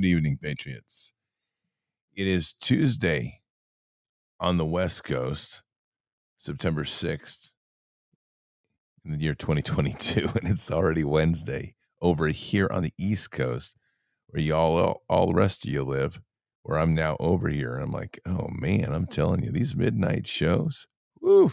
[0.00, 1.12] Good evening, Patriots.
[2.16, 3.42] It is Tuesday
[4.40, 5.60] on the West Coast,
[6.38, 7.52] September 6th
[9.04, 13.76] in the year 2022, and it's already Wednesday over here on the East Coast
[14.28, 16.22] where y'all, all the rest of you live,
[16.62, 17.74] where I'm now over here.
[17.74, 20.86] And I'm like, oh man, I'm telling you, these midnight shows,
[21.20, 21.52] woo,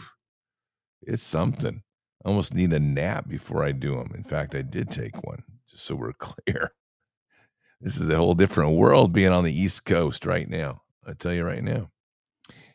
[1.02, 1.82] it's something.
[2.24, 4.12] I almost need a nap before I do them.
[4.14, 6.72] In fact, I did take one, just so we're clear.
[7.80, 10.82] This is a whole different world being on the East Coast right now.
[11.06, 11.90] I tell you right now.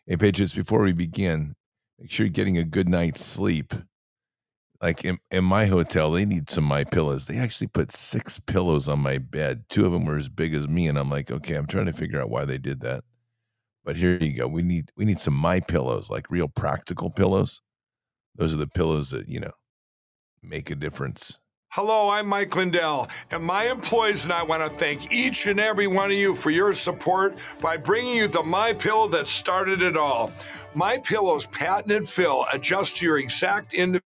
[0.06, 1.56] Hey, Patriots, before we begin,
[2.00, 3.74] make sure you're getting a good night's sleep.
[4.82, 7.26] Like in, in my hotel, they need some my pillows.
[7.26, 9.66] They actually put six pillows on my bed.
[9.70, 11.94] Two of them were as big as me, and I'm like, okay, I'm trying to
[11.94, 13.04] figure out why they did that.
[13.86, 14.48] But here you go.
[14.48, 17.62] We need we need some my pillows, like real practical pillows.
[18.36, 19.52] Those are the pillows that you know
[20.42, 21.40] make a difference.
[21.76, 25.88] Hello, I'm Mike Lindell, and my employees and I want to thank each and every
[25.88, 29.98] one of you for your support by bringing you the My Pillow that started it
[29.98, 30.32] all.
[30.76, 34.13] My Pillow's patented fill adjusts to your exact individual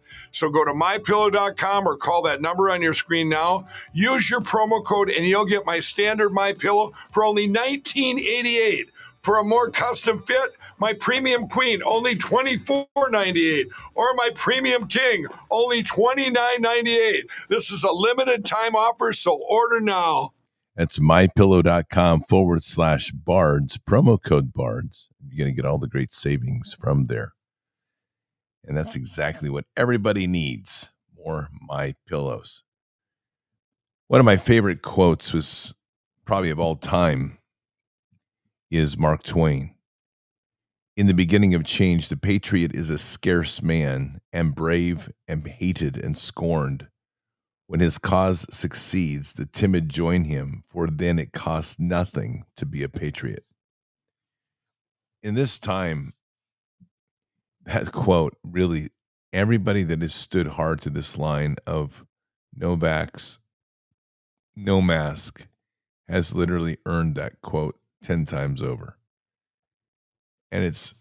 [0.31, 3.67] So go to mypillow.com or call that number on your screen now.
[3.93, 8.89] Use your promo code and you'll get my standard My Pillow for only 1988.
[9.21, 15.83] For a more custom fit, my premium queen only $24.98 or my premium king only
[15.83, 17.23] $29.98.
[17.47, 20.33] This is a limited time offer, so order now.
[20.75, 25.09] That's mypillow.com forward slash bards, promo code bards.
[25.29, 27.33] You're going to get all the great savings from there.
[28.71, 32.63] And that's exactly what everybody needs more My Pillows.
[34.07, 35.73] One of my favorite quotes was
[36.23, 37.39] probably of all time
[38.69, 39.75] is Mark Twain.
[40.95, 45.97] In the beginning of change, the patriot is a scarce man and brave and hated
[45.97, 46.87] and scorned.
[47.67, 52.83] When his cause succeeds, the timid join him, for then it costs nothing to be
[52.83, 53.43] a patriot.
[55.21, 56.13] In this time,
[57.65, 58.89] that quote really,
[59.33, 62.05] everybody that has stood hard to this line of
[62.55, 63.37] no vax,
[64.55, 65.47] no mask,
[66.07, 68.97] has literally earned that quote 10 times over.
[70.51, 70.93] And it's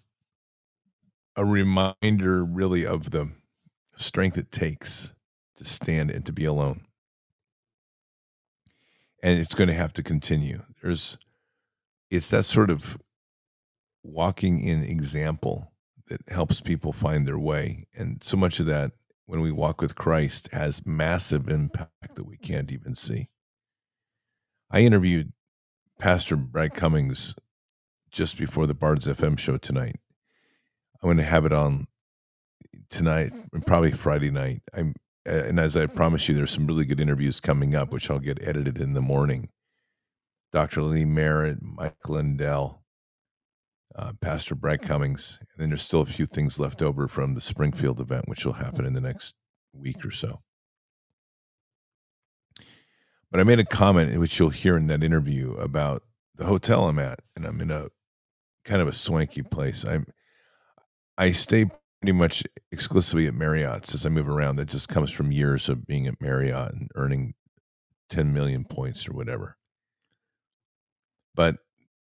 [1.35, 3.33] a reminder, really, of the
[3.97, 5.13] strength it takes
[5.57, 6.83] to stand and to be alone.
[9.23, 10.63] And it's going to have to continue.
[10.83, 11.19] There's,
[12.11, 12.97] it's that sort of
[14.03, 15.70] walking in example
[16.11, 17.87] that helps people find their way.
[17.97, 18.93] And so much of that,
[19.27, 23.29] when we walk with Christ, has massive impact that we can't even see.
[24.71, 25.33] I interviewed
[25.99, 27.35] Pastor Brad Cummings
[28.11, 29.97] just before the Bards FM show tonight.
[31.03, 31.87] I'm going to have it on
[32.91, 34.61] tonight and probably Friday night.
[34.75, 34.95] I'm
[35.27, 38.43] and as I promised you, there's some really good interviews coming up, which I'll get
[38.43, 39.51] edited in the morning.
[40.51, 40.83] Dr.
[40.83, 42.80] Lee Merritt, Mike Lindell,
[44.01, 47.41] uh, Pastor Brad Cummings, and then there's still a few things left over from the
[47.41, 49.35] Springfield event, which will happen in the next
[49.75, 50.41] week or so.
[53.31, 56.03] But I made a comment, which you'll hear in that interview, about
[56.35, 57.89] the hotel I'm at, and I'm in a
[58.65, 59.85] kind of a swanky place.
[59.85, 60.07] I'm
[61.19, 61.67] I stay
[62.01, 62.43] pretty much
[62.73, 64.57] exclusively at Marriott's as I move around.
[64.57, 67.35] That just comes from years of being at Marriott and earning
[68.09, 69.59] 10 million points or whatever.
[71.35, 71.59] But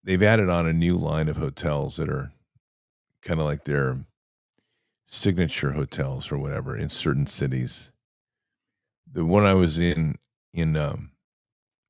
[0.07, 2.31] they've added on a new line of hotels that are
[3.21, 4.05] kind of like their
[5.05, 7.91] signature hotels or whatever in certain cities.
[9.11, 10.15] The one I was in
[10.53, 11.11] in um,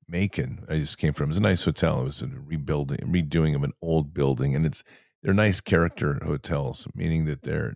[0.08, 0.66] Macon.
[0.68, 1.30] I just came from.
[1.30, 2.02] Was a nice hotel.
[2.02, 4.84] It was a rebuilding, redoing of an old building, and it's
[5.22, 7.75] they're nice character hotels, meaning that they're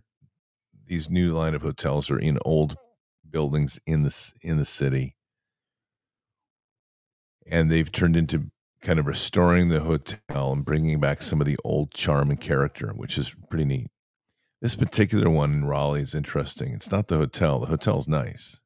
[0.86, 2.76] these new line of hotels are in old
[3.28, 5.14] buildings in the in the city,
[7.46, 8.51] and they've turned into
[8.82, 12.92] kind of restoring the hotel and bringing back some of the old charm and character,
[12.94, 13.90] which is pretty neat.
[14.60, 16.72] This particular one in Raleigh is interesting.
[16.74, 17.60] It's not the hotel.
[17.60, 18.60] The hotel's nice.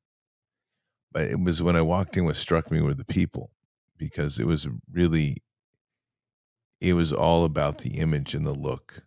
[1.13, 3.51] But it was when I walked in, what struck me were the people
[3.99, 5.39] because it was really
[6.81, 9.03] it was all about the image and the look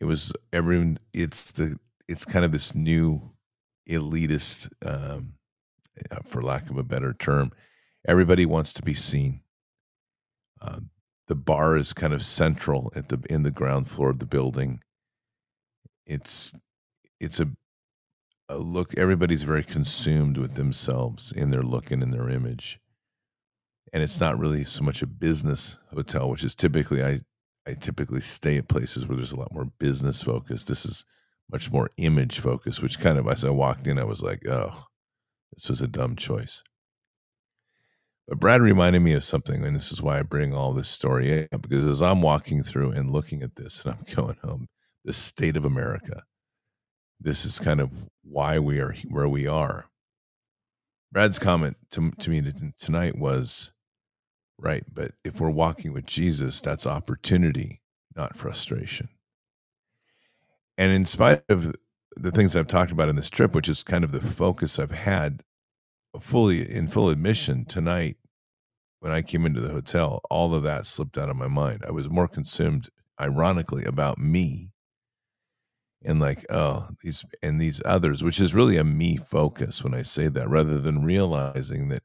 [0.00, 1.76] it was everyone it's the
[2.08, 3.32] it's kind of this new
[3.88, 5.34] elitist um,
[6.24, 7.50] for lack of a better term
[8.06, 9.41] everybody wants to be seen
[10.62, 10.80] uh,
[11.28, 14.80] the bar is kind of central at the in the ground floor of the building.
[16.06, 16.52] It's
[17.20, 17.50] it's a,
[18.48, 18.96] a look.
[18.96, 22.80] Everybody's very consumed with themselves in their look and in their image,
[23.92, 27.20] and it's not really so much a business hotel, which is typically I
[27.66, 30.64] I typically stay at places where there's a lot more business focus.
[30.64, 31.04] This is
[31.50, 34.84] much more image focused, which kind of as I walked in, I was like, oh,
[35.52, 36.62] this was a dumb choice.
[38.28, 41.48] But Brad reminded me of something, and this is why I bring all this story
[41.52, 44.68] up, because as I'm walking through and looking at this, and I'm going home,
[45.04, 46.22] the state of America,
[47.20, 47.90] this is kind of
[48.22, 49.86] why we are where we are.
[51.10, 52.42] Brad's comment to, to me
[52.78, 53.72] tonight was,
[54.58, 57.82] right, but if we're walking with Jesus, that's opportunity,
[58.16, 59.08] not frustration.
[60.78, 61.74] And in spite of
[62.16, 64.90] the things I've talked about in this trip, which is kind of the focus I've
[64.90, 65.42] had
[66.20, 68.16] fully in full admission tonight
[69.00, 71.82] when I came into the hotel, all of that slipped out of my mind.
[71.86, 72.88] I was more consumed,
[73.20, 74.70] ironically, about me
[76.04, 80.02] and like, oh, these and these others, which is really a me focus when I
[80.02, 82.02] say that, rather than realizing that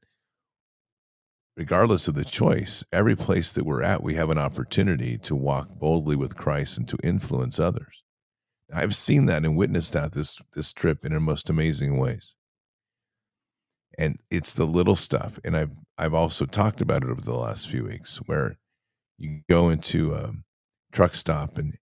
[1.56, 5.69] regardless of the choice, every place that we're at, we have an opportunity to walk
[5.69, 8.03] boldly with Christ and to influence others.
[8.71, 12.37] I've seen that and witnessed that this this trip in the most amazing ways.
[13.98, 17.68] And it's the little stuff, and I've I've also talked about it over the last
[17.70, 18.58] few weeks, where
[19.18, 20.34] you go into a
[20.92, 21.77] truck stop and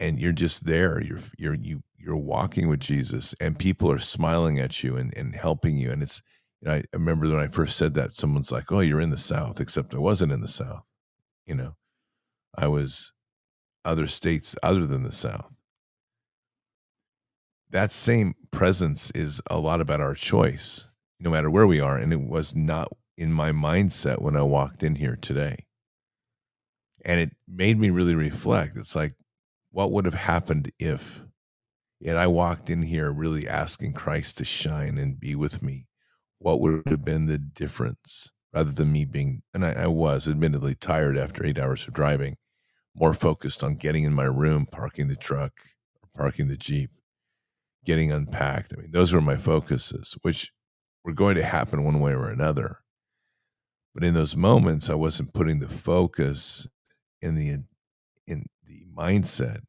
[0.00, 1.02] and you're just there.
[1.02, 5.34] You're you're you you're walking with Jesus, and people are smiling at you and and
[5.34, 5.90] helping you.
[5.90, 6.22] And it's
[6.60, 9.10] you know I, I remember when I first said that, someone's like, "Oh, you're in
[9.10, 10.84] the South," except I wasn't in the South.
[11.46, 11.76] You know,
[12.56, 13.12] I was
[13.84, 15.56] other states other than the South
[17.72, 20.88] that same presence is a lot about our choice,
[21.22, 21.96] no matter where we are.
[21.96, 25.66] And it was not in my mindset when I walked in here today.
[27.04, 28.76] And it made me really reflect.
[28.76, 29.14] It's like,
[29.70, 31.22] what would have happened if,
[32.04, 35.86] and I walked in here really asking Christ to shine and be with me?
[36.38, 40.74] What would have been the difference rather than me being, and I, I was admittedly
[40.74, 42.36] tired after eight hours of driving,
[42.94, 45.52] more focused on getting in my room, parking the truck,
[46.14, 46.90] parking the Jeep
[47.84, 48.72] getting unpacked.
[48.76, 50.52] I mean, those were my focuses, which
[51.04, 52.78] were going to happen one way or another.
[53.94, 56.66] But in those moments, I wasn't putting the focus
[57.20, 57.64] in the
[58.26, 59.60] in the mindset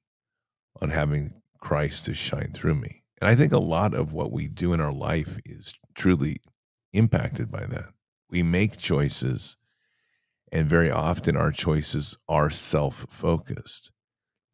[0.81, 3.03] on having Christ to shine through me.
[3.21, 6.37] And I think a lot of what we do in our life is truly
[6.93, 7.89] impacted by that.
[8.29, 9.57] We make choices,
[10.51, 13.91] and very often our choices are self focused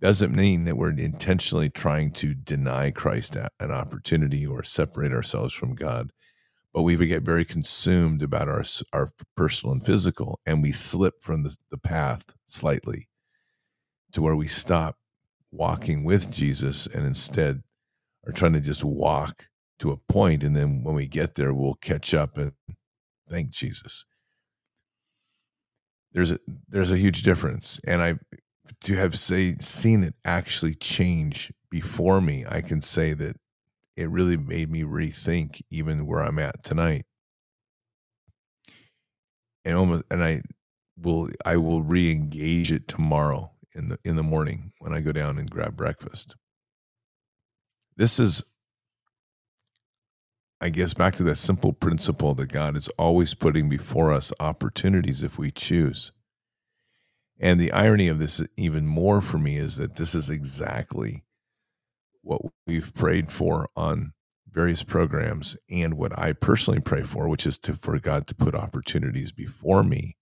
[0.01, 5.75] doesn't mean that we're intentionally trying to deny Christ an opportunity or separate ourselves from
[5.75, 6.11] God.
[6.73, 11.43] But we get very consumed about our our personal and physical, and we slip from
[11.43, 13.09] the, the path slightly
[14.11, 14.97] to where we stop
[15.51, 17.61] walking with Jesus and instead
[18.27, 19.47] are trying to just walk
[19.79, 22.51] to a point, and then when we get there, we'll catch up and
[23.29, 24.05] thank Jesus.
[26.11, 28.15] There's a there's a huge difference, and I
[28.81, 33.37] to have say seen it actually change before me, I can say that
[33.99, 37.03] it really made me rethink even where I'm at tonight.
[39.65, 40.41] And almost and I
[40.97, 45.37] will I will re-engage it tomorrow in the in the morning when I go down
[45.37, 46.35] and grab breakfast.
[47.97, 48.41] This is
[50.61, 55.23] I guess back to that simple principle that God is always putting before us opportunities
[55.23, 56.13] if we choose.
[57.37, 61.23] And the irony of this, even more for me, is that this is exactly
[62.29, 64.13] what we've prayed for on
[64.47, 68.53] various programs and what I personally pray for, which is to for God to put
[68.53, 70.15] opportunities before me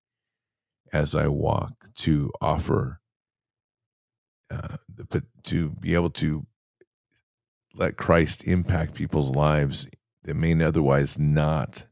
[0.93, 3.01] as I walk to offer
[4.49, 6.47] uh, the, to be able to
[7.73, 9.85] let Christ impact people's lives
[10.23, 11.87] that may otherwise not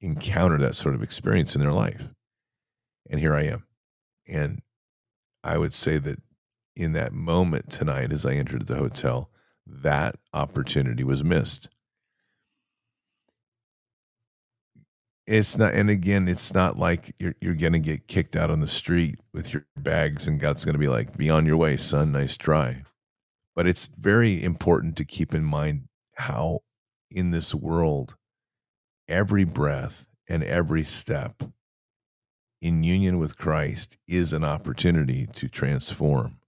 [0.00, 2.14] encounter that sort of experience in their life.
[3.10, 3.66] And here I am.
[4.26, 4.62] And
[5.44, 6.22] I would say that
[6.76, 9.30] in that moment tonight, as I entered the hotel,
[9.66, 11.70] that opportunity was missed.
[15.26, 18.68] It's not, and again, it's not like you're you're gonna get kicked out on the
[18.68, 22.12] street with your bags, and God's gonna be like, "Be on your way, son.
[22.12, 22.84] Nice try."
[23.56, 26.60] But it's very important to keep in mind how,
[27.10, 28.16] in this world,
[29.08, 31.42] every breath and every step
[32.60, 36.38] in union with Christ is an opportunity to transform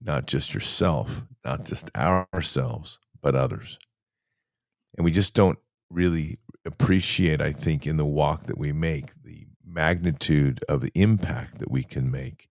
[0.00, 3.78] not just yourself, not just ourselves, but others.
[4.96, 5.58] And we just don't
[5.90, 11.58] really appreciate, I think, in the walk that we make, the magnitude of the impact
[11.58, 12.48] that we can make,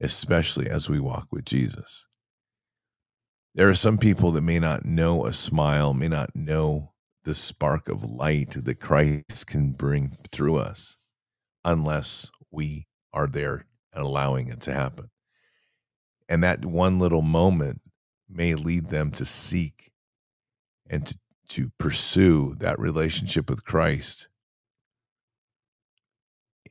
[0.00, 2.06] especially as we walk with Jesus.
[3.54, 6.92] There are some people that may not know a smile, may not know
[7.24, 10.96] the spark of light that Christ can bring through us
[11.64, 15.10] unless we are there and allowing it to happen.
[16.28, 17.80] And that one little moment
[18.28, 19.92] may lead them to seek
[20.88, 24.28] and to, to pursue that relationship with Christ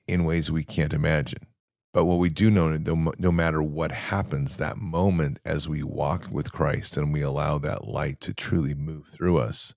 [0.08, 1.48] in ways we can't imagine.
[1.94, 6.28] But what we do know, no, no matter what happens, that moment as we walk
[6.32, 9.76] with Christ and we allow that light to truly move through us,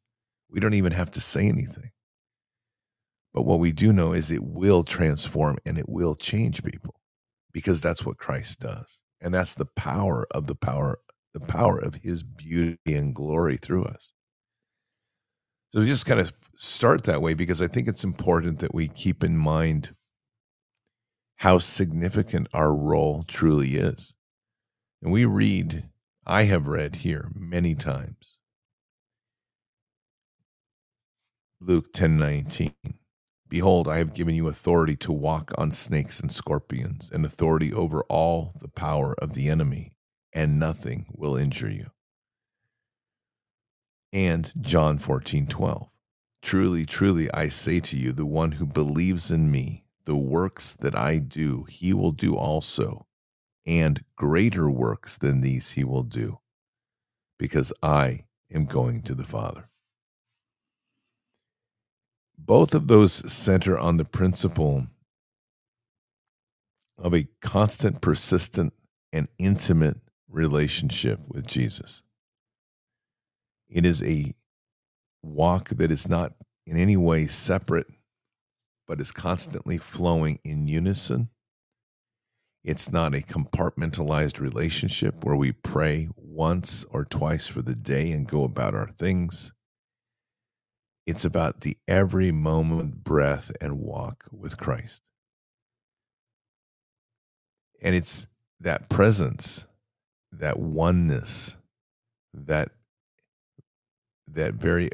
[0.51, 1.91] we don't even have to say anything.
[3.35, 6.95] But what we do know is it will transform and it will change people
[7.53, 9.03] because that's what Christ does.
[9.27, 11.01] And that's the power of the power,
[11.35, 14.13] the power of his beauty and glory through us.
[15.71, 19.25] So just kind of start that way because I think it's important that we keep
[19.25, 19.97] in mind
[21.39, 24.15] how significant our role truly is.
[25.03, 25.89] And we read,
[26.25, 28.39] I have read here many times.
[31.61, 32.75] Luke 10 19.
[33.49, 38.03] Behold, I have given you authority to walk on snakes and scorpions, and authority over
[38.05, 39.93] all the power of the enemy,
[40.33, 41.91] and nothing will injure you.
[44.13, 45.89] And John 14 12.
[46.43, 50.97] Truly, truly, I say to you, the one who believes in me, the works that
[50.97, 53.07] I do, he will do also,
[53.67, 56.39] and greater works than these he will do,
[57.39, 59.66] because I am going to the Father.
[62.39, 64.87] Both of those center on the principle
[66.99, 68.73] of a constant, persistent,
[69.13, 72.03] and intimate relationship with Jesus.
[73.69, 74.35] It is a
[75.23, 76.35] walk that is not
[76.67, 77.87] in any way separate
[78.87, 81.29] but is constantly flowing in unison.
[82.65, 88.27] It's not a compartmentalized relationship where we pray once or twice for the day and
[88.27, 89.53] go about our things.
[91.07, 95.03] It's about the every moment breath and walk with Christ.
[97.81, 98.27] And it's
[98.61, 99.67] that presence,
[100.33, 101.57] that oneness,
[102.35, 102.71] that
[104.29, 104.91] that very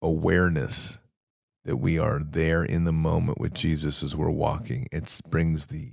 [0.00, 0.98] awareness
[1.64, 4.86] that we are there in the moment with Jesus as we're walking.
[4.92, 5.90] It brings the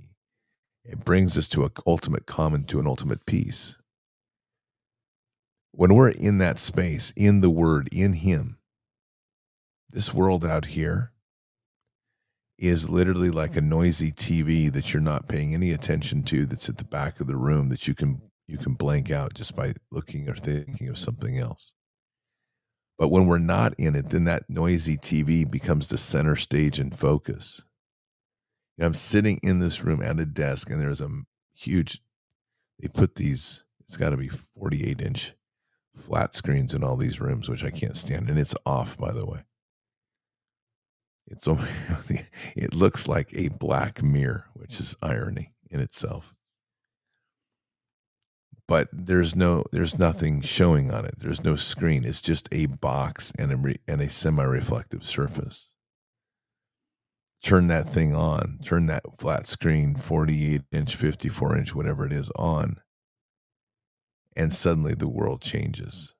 [0.84, 3.76] it brings us to an ultimate common to an ultimate peace.
[5.72, 8.58] When we're in that space, in the Word, in Him,
[9.94, 11.12] this world out here
[12.58, 16.78] is literally like a noisy TV that you're not paying any attention to that's at
[16.78, 20.28] the back of the room that you can you can blank out just by looking
[20.28, 21.72] or thinking of something else.
[22.98, 26.94] But when we're not in it, then that noisy TV becomes the center stage and
[26.94, 27.64] focus.
[28.76, 31.08] You know, I'm sitting in this room at a desk, and there's a
[31.54, 32.02] huge,
[32.78, 35.32] they put these, it's got to be 48 inch
[35.96, 38.28] flat screens in all these rooms, which I can't stand.
[38.28, 39.44] And it's off, by the way.
[41.26, 41.46] It's
[42.56, 46.34] it looks like a black mirror, which is irony in itself.
[48.66, 51.16] But there's no there's nothing showing on it.
[51.18, 52.04] There's no screen.
[52.04, 55.74] It's just a box and a, and a semi-reflective surface.
[57.42, 58.58] Turn that thing on.
[58.64, 62.76] Turn that flat screen 48 inch 54 inch whatever it is on.
[64.34, 66.13] And suddenly the world changes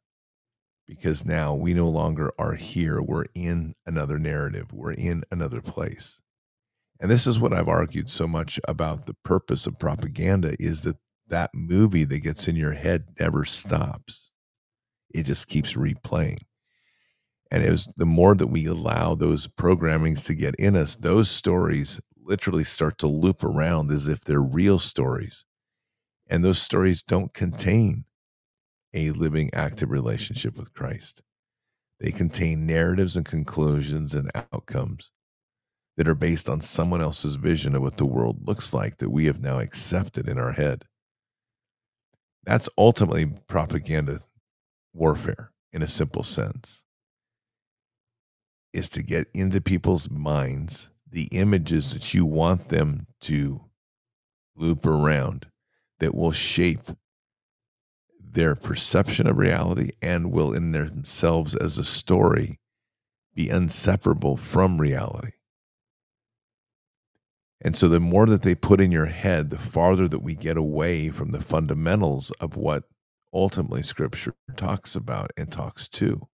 [0.86, 6.20] because now we no longer are here we're in another narrative we're in another place
[7.00, 10.96] and this is what i've argued so much about the purpose of propaganda is that
[11.28, 14.30] that movie that gets in your head never stops.
[15.12, 16.42] It just keeps replaying.
[17.50, 21.30] And it was the more that we allow those programmings to get in us, those
[21.30, 25.44] stories literally start to loop around as if they're real stories.
[26.26, 28.06] And those stories don't contain
[28.94, 31.22] a living, active relationship with Christ.
[32.00, 35.10] They contain narratives and conclusions and outcomes
[35.96, 39.26] that are based on someone else's vision of what the world looks like that we
[39.26, 40.84] have now accepted in our head.
[42.44, 44.20] That's ultimately propaganda
[44.92, 46.84] warfare in a simple sense.
[48.72, 53.60] Is to get into people's minds the images that you want them to
[54.56, 55.46] loop around
[56.00, 56.90] that will shape
[58.34, 62.60] their perception of reality and will in themselves as a story
[63.34, 65.32] be inseparable from reality.
[67.62, 70.56] And so the more that they put in your head, the farther that we get
[70.56, 72.84] away from the fundamentals of what
[73.32, 76.28] ultimately scripture talks about and talks to.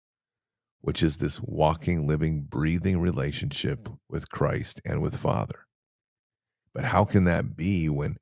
[0.80, 5.66] which is this walking, living, breathing relationship with Christ and with Father.
[6.72, 8.18] But how can that be when,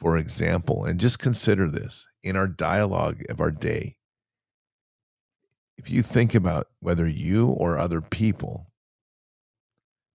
[0.00, 3.96] for example, and just consider this in our dialogue of our day,
[5.78, 8.68] if you think about whether you or other people,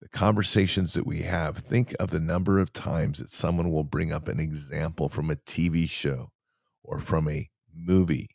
[0.01, 4.11] the conversations that we have, think of the number of times that someone will bring
[4.11, 6.29] up an example from a TV show
[6.83, 8.29] or from a movie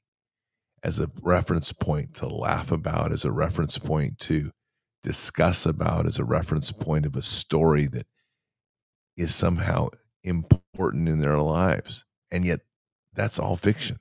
[0.82, 4.50] as a reference point to laugh about, as a reference point to
[5.02, 8.06] discuss about, as a reference point of a story that
[9.16, 9.88] is somehow
[10.24, 12.04] important in their lives.
[12.30, 12.60] And yet,
[13.14, 13.98] that's all fiction.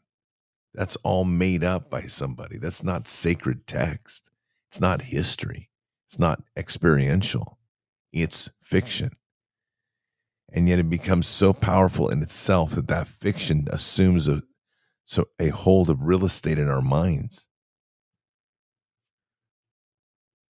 [0.73, 2.57] That's all made up by somebody.
[2.57, 4.29] That's not sacred text.
[4.69, 5.69] It's not history.
[6.07, 7.59] It's not experiential.
[8.13, 9.11] It's fiction.
[10.51, 14.43] And yet it becomes so powerful in itself that that fiction assumes a,
[15.05, 17.47] so a hold of real estate in our minds.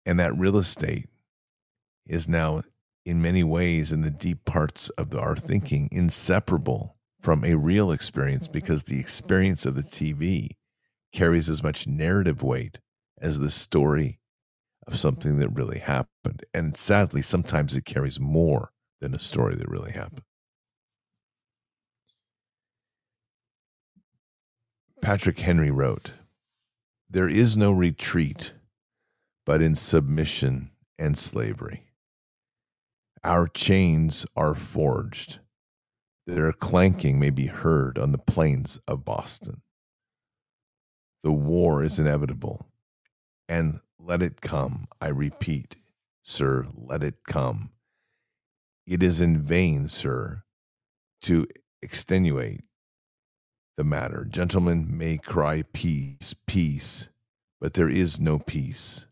[0.04, 1.08] And that real estate
[2.06, 2.62] is now,
[3.04, 6.95] in many ways, in the deep parts of our thinking, inseparable
[7.26, 10.50] from a real experience because the experience of the TV
[11.12, 12.78] carries as much narrative weight
[13.20, 14.20] as the story
[14.86, 16.44] of something that really happened.
[16.54, 20.22] And sadly, sometimes it carries more than a story that really happened.
[25.02, 26.12] Patrick Henry wrote,
[27.10, 28.52] There is no retreat
[29.44, 31.88] but in submission and slavery.
[33.24, 35.40] Our chains are forged
[36.26, 39.62] their clanking may be heard on the plains of Boston.
[41.22, 42.66] The war is inevitable,
[43.48, 44.86] and let it come.
[45.00, 45.76] I repeat,
[46.22, 47.70] sir, let it come.
[48.86, 50.42] It is in vain, sir,
[51.22, 51.46] to
[51.82, 52.62] extenuate
[53.76, 54.24] the matter.
[54.28, 57.08] Gentlemen may cry peace, peace,
[57.60, 59.06] but there is no peace.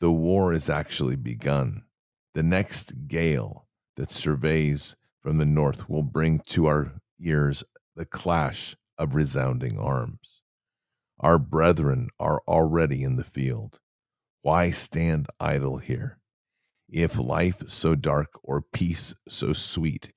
[0.00, 1.84] The war is actually begun.
[2.34, 7.64] The next gale that surveys from the north will bring to our ears
[7.96, 10.42] the clash of resounding arms.
[11.18, 13.80] Our brethren are already in the field.
[14.42, 16.18] Why stand idle here?
[16.90, 20.12] If life so dark or peace so sweet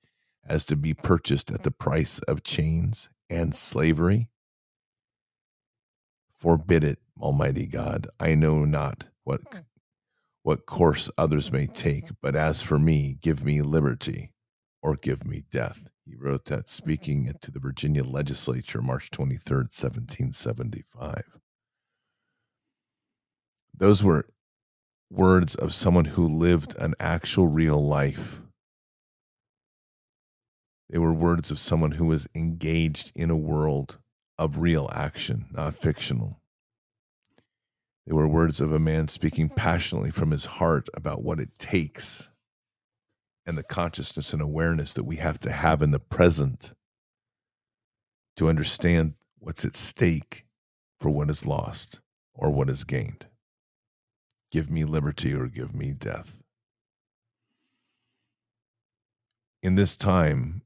[0.46, 4.28] as to be purchased at the price of chains and slavery?
[6.36, 8.08] Forbid it, Almighty God.
[8.20, 9.60] I know not what hmm.
[10.42, 14.32] what course others may take, but as for me, give me liberty
[14.82, 15.88] or give me death.
[16.04, 21.38] He wrote that speaking to the Virginia legislature March 23rd, 1775.
[23.76, 24.26] Those were
[25.10, 28.40] words of someone who lived an actual real life.
[30.90, 33.98] They were words of someone who was engaged in a world
[34.38, 36.40] of real action, not fictional.
[38.06, 42.30] They were words of a man speaking passionately from his heart about what it takes
[43.48, 46.74] and the consciousness and awareness that we have to have in the present
[48.36, 50.44] to understand what's at stake
[51.00, 52.02] for what is lost
[52.34, 53.26] or what is gained.
[54.52, 56.42] Give me liberty or give me death.
[59.62, 60.60] In this time,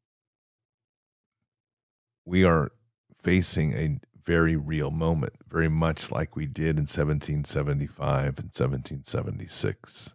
[2.25, 2.73] we are
[3.17, 10.15] facing a very real moment, very much like we did in 1775 and 1776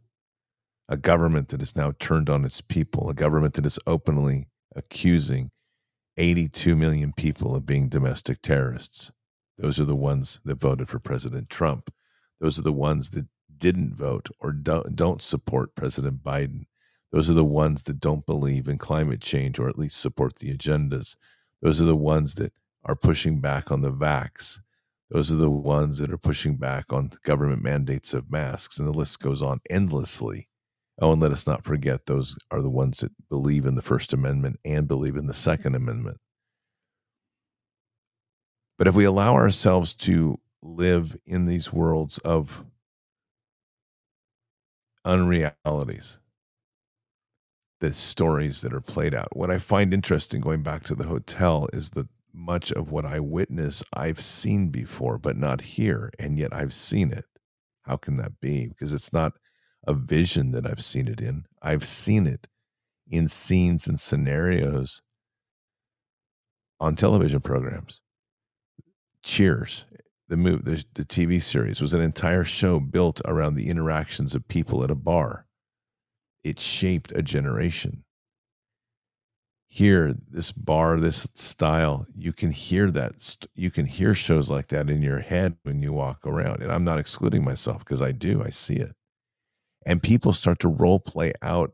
[0.90, 5.52] a government that is now turned on its people, a government that is openly accusing
[6.18, 9.12] 82 million people of being domestic terrorists.
[9.58, 11.94] Those are the ones that voted for President Trump.
[12.40, 16.66] Those are the ones that didn't vote or don't, don't support President Biden.
[17.12, 20.56] Those are the ones that don't believe in climate change or at least support the
[20.56, 21.16] agendas.
[21.62, 24.60] Those are the ones that are pushing back on the vax.
[25.10, 28.78] Those are the ones that are pushing back on government mandates of masks.
[28.78, 30.48] And the list goes on endlessly.
[31.00, 34.14] Oh, and let us not forget those are the ones that believe in the First
[34.14, 36.18] Amendment and believe in the Second Amendment.
[38.78, 42.64] But if we allow ourselves to live in these worlds of
[45.06, 46.20] unrealities,
[47.80, 51.68] the stories that are played out, what I find interesting going back to the hotel
[51.74, 56.54] is that much of what I witness I've seen before, but not here, and yet
[56.54, 57.26] I've seen it.
[57.84, 58.68] How can that be?
[58.68, 59.34] Because it's not
[59.88, 61.46] a vision that I've seen it in.
[61.62, 62.48] I've seen it
[63.10, 65.02] in scenes and scenarios
[66.80, 68.02] on television programs.
[69.24, 69.86] Cheers,
[70.28, 74.48] the move, the, the TV series was an entire show built around the interactions of
[74.48, 75.46] people at a bar.
[76.44, 78.04] It shaped a generation.
[79.70, 83.48] Here, this bar, this style, you can hear that.
[83.54, 86.62] You can hear shows like that in your head when you walk around.
[86.62, 88.97] And I'm not excluding myself because I do, I see it.
[89.88, 91.72] And people start to role play out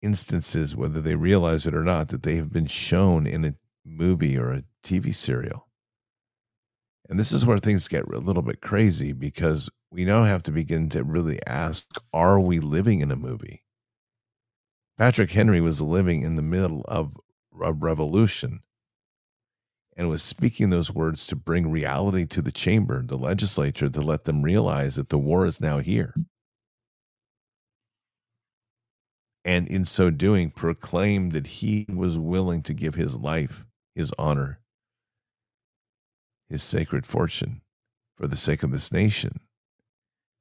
[0.00, 4.38] instances, whether they realize it or not, that they have been shown in a movie
[4.38, 5.66] or a TV serial.
[7.10, 10.52] And this is where things get a little bit crazy because we now have to
[10.52, 13.64] begin to really ask are we living in a movie?
[14.96, 17.16] Patrick Henry was living in the middle of
[17.60, 18.60] a revolution
[19.96, 24.24] and was speaking those words to bring reality to the chamber, the legislature, to let
[24.24, 26.14] them realize that the war is now here.
[29.44, 34.60] And in so doing, proclaimed that he was willing to give his life, his honor,
[36.48, 37.60] his sacred fortune
[38.16, 39.40] for the sake of this nation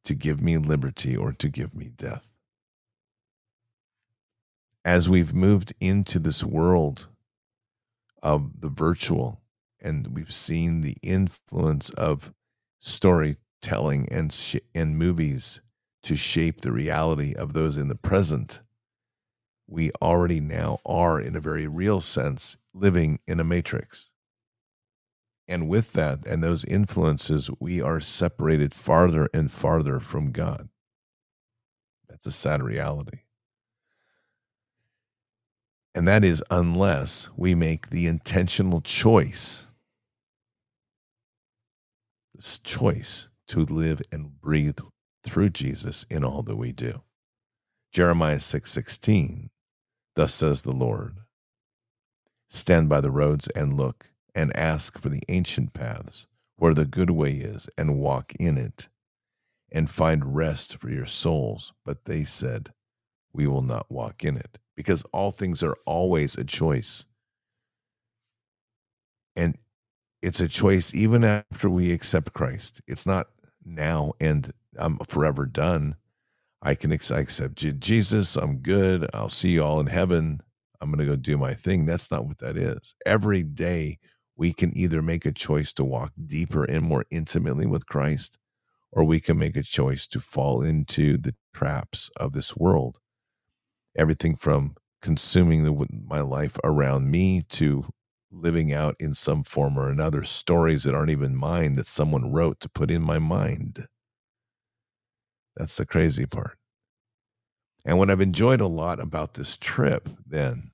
[0.05, 2.33] to give me liberty or to give me death.
[4.85, 7.07] As we've moved into this world
[8.21, 9.42] of the virtual,
[9.83, 12.33] and we've seen the influence of
[12.79, 15.61] storytelling and sh- and movies
[16.03, 18.63] to shape the reality of those in the present.
[19.67, 24.13] We already now are in a very real sense living in a matrix.
[25.47, 30.69] And with that and those influences we are separated farther and farther from god.
[32.07, 33.19] That's a sad reality.
[35.95, 39.67] And that is unless we make the intentional choice
[42.63, 44.79] choice to live and breathe
[45.23, 47.01] through Jesus in all that we do.
[47.91, 49.49] Jeremiah 6:16
[50.15, 51.19] Thus says the Lord
[52.49, 56.27] Stand by the roads and look and ask for the ancient paths
[56.57, 58.89] where the good way is and walk in it
[59.71, 62.73] and find rest for your souls but they said
[63.31, 67.05] we will not walk in it because all things are always a choice
[69.35, 69.57] and
[70.23, 72.81] it's a choice even after we accept Christ.
[72.87, 73.27] It's not
[73.65, 75.97] now and I'm forever done.
[76.61, 78.37] I can accept Jesus.
[78.37, 79.09] I'm good.
[79.13, 80.39] I'll see you all in heaven.
[80.79, 81.85] I'm going to go do my thing.
[81.85, 82.95] That's not what that is.
[83.05, 83.99] Every day
[84.37, 88.37] we can either make a choice to walk deeper and more intimately with Christ,
[88.93, 92.99] or we can make a choice to fall into the traps of this world.
[93.97, 97.85] Everything from consuming the, my life around me to
[98.33, 102.59] living out in some form or another stories that aren't even mine that someone wrote
[102.59, 103.87] to put in my mind.
[105.55, 106.57] That's the crazy part.
[107.85, 110.71] And what I've enjoyed a lot about this trip then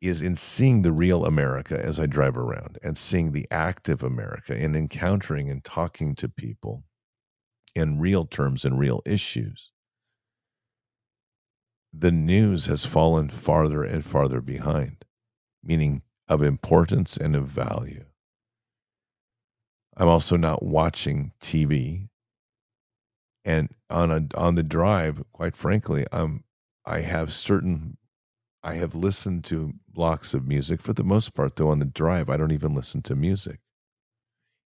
[0.00, 4.54] is in seeing the real America as I drive around and seeing the active America
[4.54, 6.84] and encountering and talking to people
[7.74, 9.72] in real terms and real issues.
[11.92, 15.04] The news has fallen farther and farther behind
[15.64, 18.04] meaning of importance and of value.
[19.96, 22.08] I'm also not watching TV.
[23.44, 26.44] And on a on the drive, quite frankly, I'm
[26.84, 27.98] I have certain
[28.62, 32.30] I have listened to blocks of music for the most part though on the drive
[32.30, 33.60] I don't even listen to music.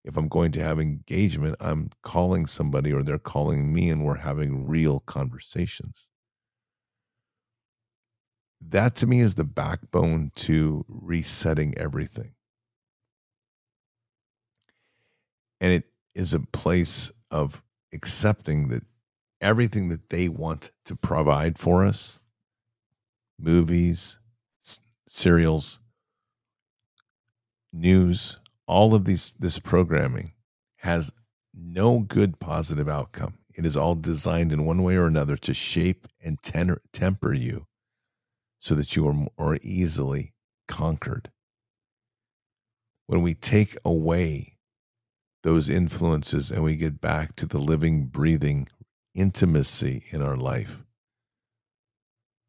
[0.04, 4.18] If I'm going to have engagement, I'm calling somebody or they're calling me and we're
[4.18, 6.08] having real conversations
[8.60, 12.34] that to me is the backbone to resetting everything.
[15.60, 18.84] And it is a place of accepting that
[19.40, 22.18] everything that they want to provide for us
[23.38, 24.18] movies,
[24.64, 25.78] s- serials,
[27.72, 30.32] news, all of these this programming
[30.78, 31.12] has
[31.54, 33.38] no good positive outcome.
[33.56, 37.66] It is all designed in one way or another to shape and tenor, temper you
[38.60, 40.32] so that you are more easily
[40.66, 41.30] conquered.
[43.06, 44.58] When we take away
[45.42, 48.68] those influences and we get back to the living, breathing
[49.14, 50.84] intimacy in our life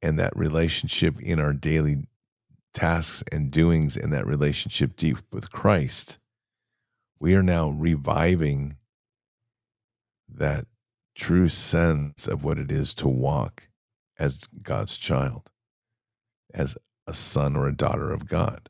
[0.02, 2.04] and that relationship in our daily
[2.74, 6.18] tasks and doings and that relationship deep with Christ,
[7.20, 8.78] we are now reviving
[10.28, 10.66] that
[11.16, 13.68] true sense of what it is to walk
[14.18, 15.50] as God's child
[16.54, 18.70] as a son or a daughter of God.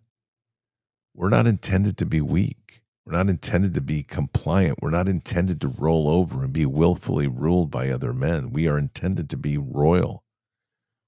[1.14, 2.82] We're not intended to be weak.
[3.06, 4.80] We're not intended to be compliant.
[4.82, 8.54] We're not intended to roll over and be willfully ruled by other men.
[8.54, 10.24] We are intended to be royal,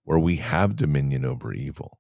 [0.04, 2.00] where we have dominion over evil,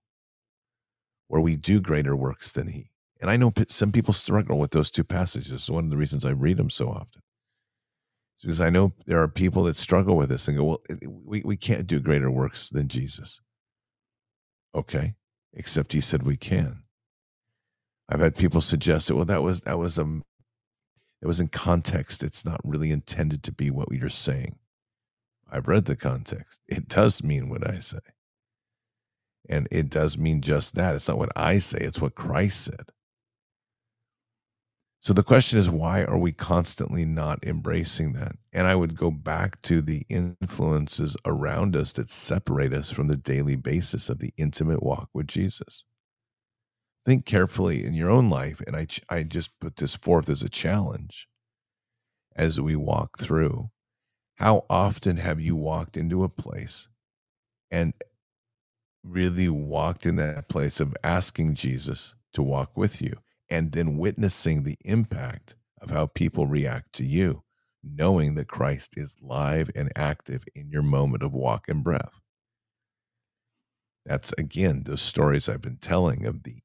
[1.28, 2.90] where we do greater works than he.
[3.22, 5.52] And I know some people struggle with those two passages.
[5.52, 7.22] It's one of the reasons I read them so often.
[8.36, 10.82] It's because I know there are people that struggle with this and go, well,
[11.24, 13.40] we, we can't do greater works than Jesus.
[14.74, 15.16] Okay.
[15.54, 16.84] Except he said we can.
[18.08, 20.24] I've had people suggest that, well, that was, that was, um,
[21.22, 22.24] it was in context.
[22.24, 24.58] It's not really intended to be what you're saying.
[25.52, 26.60] I've read the context.
[26.68, 28.00] It does mean what I say.
[29.50, 30.96] And it does mean just that.
[30.96, 32.90] It's not what I say, it's what Christ said.
[35.04, 38.34] So the question is, why are we constantly not embracing that?
[38.54, 43.18] And I would go back to the influences around us that separate us from the
[43.18, 45.86] daily basis of the intimate walk with Jesus.
[47.04, 48.62] Think carefully in your own life.
[48.68, 51.28] And I, I just put this forth as a challenge
[52.36, 53.72] as we walk through.
[54.36, 56.88] How often have you walked into a place
[57.72, 57.94] and
[59.04, 63.16] really walked in that place of asking Jesus to walk with you?
[63.52, 67.44] And then witnessing the impact of how people react to you,
[67.84, 72.22] knowing that Christ is live and active in your moment of walk and breath.
[74.06, 76.60] That's again those stories I've been telling of the.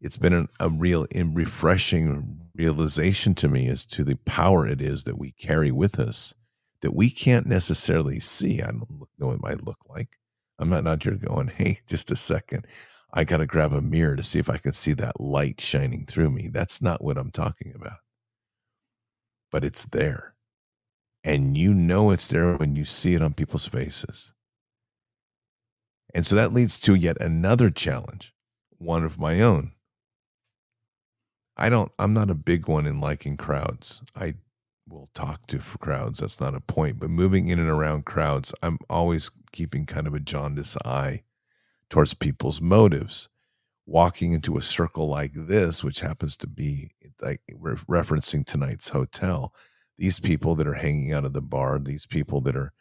[0.00, 5.04] It's been an, a real refreshing realization to me as to the power it is
[5.04, 6.34] that we carry with us
[6.80, 8.62] that we can't necessarily see.
[8.62, 10.16] I don't know what it might look like.
[10.58, 12.66] I'm not out here going, hey, just a second.
[13.12, 16.04] I got to grab a mirror to see if I can see that light shining
[16.04, 16.48] through me.
[16.48, 17.98] That's not what I'm talking about.
[19.50, 20.34] But it's there.
[21.24, 24.32] And you know it's there when you see it on people's faces.
[26.14, 28.32] And so that leads to yet another challenge,
[28.78, 29.72] one of my own.
[31.56, 34.02] I don't, I'm not a big one in liking crowds.
[34.16, 34.34] I
[34.88, 36.20] will talk to crowds.
[36.20, 36.98] That's not a point.
[36.98, 41.22] But moving in and around crowds, I'm always keeping kind of a jaundiced eye
[41.90, 43.28] towards people's motives.
[43.86, 49.52] Walking into a circle like this, which happens to be like we're referencing tonight's hotel,
[49.98, 52.72] these people that are hanging out of the bar, these people that are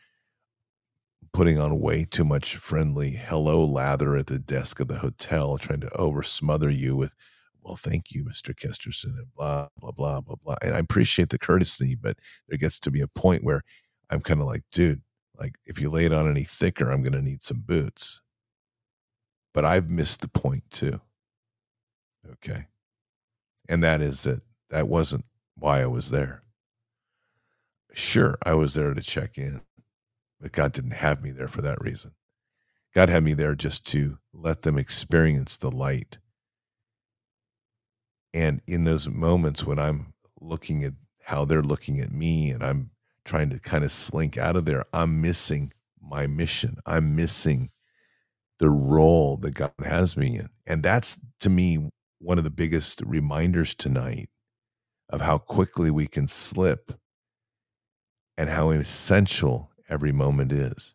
[1.33, 5.81] putting on way too much friendly hello lather at the desk of the hotel, trying
[5.81, 7.15] to over smother you with,
[7.63, 8.53] well, thank you, Mr.
[8.53, 10.55] Kesterson, and blah, blah, blah, blah, blah.
[10.61, 12.17] And I appreciate the courtesy, but
[12.47, 13.63] there gets to be a point where
[14.11, 15.01] I'm kind of like, dude,
[15.37, 18.21] like if you lay it on any thicker, I'm going to need some boots
[19.53, 21.01] but I've missed the point too.
[22.33, 22.65] Okay.
[23.67, 26.43] And that is that that wasn't why I was there.
[27.93, 29.61] Sure, I was there to check in,
[30.39, 32.11] but God didn't have me there for that reason.
[32.93, 36.17] God had me there just to let them experience the light.
[38.33, 42.91] And in those moments when I'm looking at how they're looking at me and I'm
[43.25, 46.77] trying to kind of slink out of there, I'm missing my mission.
[46.85, 47.69] I'm missing
[48.59, 50.49] the role that God has me in.
[50.67, 54.29] And that's to me one of the biggest reminders tonight
[55.09, 56.91] of how quickly we can slip
[58.37, 60.93] and how essential every moment is.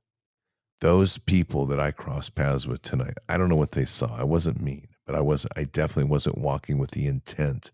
[0.81, 4.15] Those people that I crossed paths with tonight, I don't know what they saw.
[4.15, 7.73] I wasn't mean, but I was I definitely wasn't walking with the intent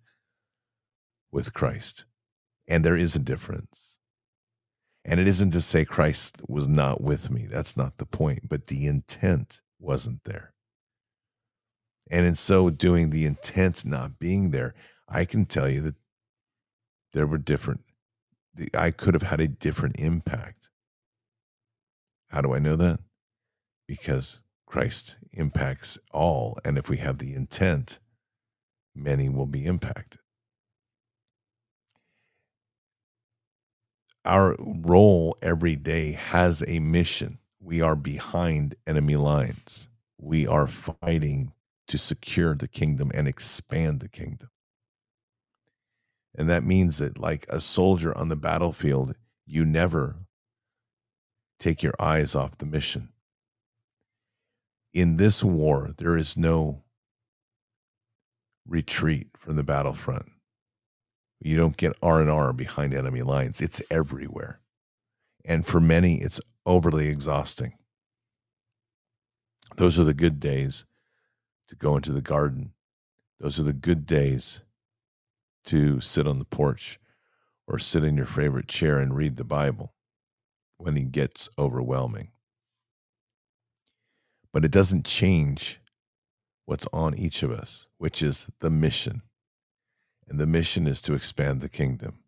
[1.32, 2.04] with Christ.
[2.68, 3.98] And there is a difference.
[5.04, 7.46] And it isn't to say Christ was not with me.
[7.46, 10.52] That's not the point, but the intent wasn't there.
[12.10, 14.74] And in so doing, the intent not being there,
[15.08, 15.94] I can tell you that
[17.12, 17.82] there were different,
[18.74, 20.68] I could have had a different impact.
[22.28, 23.00] How do I know that?
[23.86, 26.58] Because Christ impacts all.
[26.64, 27.98] And if we have the intent,
[28.94, 30.20] many will be impacted.
[34.24, 39.88] Our role every day has a mission we are behind enemy lines.
[40.18, 41.52] We are fighting
[41.88, 44.48] to secure the kingdom and expand the kingdom.
[46.34, 49.14] And that means that, like a soldier on the battlefield,
[49.46, 50.16] you never
[51.58, 53.10] take your eyes off the mission.
[54.94, 56.82] In this war, there is no
[58.66, 60.30] retreat from the battlefront.
[61.40, 63.60] You don't get R&R behind enemy lines.
[63.60, 64.60] It's everywhere.
[65.44, 67.74] And for many, it's overly exhausting.
[69.76, 70.84] Those are the good days
[71.68, 72.72] to go into the garden.
[73.38, 74.62] Those are the good days
[75.64, 76.98] to sit on the porch
[77.66, 79.94] or sit in your favorite chair and read the Bible
[80.76, 82.30] when it gets overwhelming.
[84.52, 85.80] But it doesn't change
[86.66, 89.22] what's on each of us, which is the mission.
[90.28, 92.20] And the mission is to expand the kingdom.